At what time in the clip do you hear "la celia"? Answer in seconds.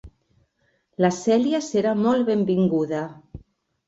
1.05-1.59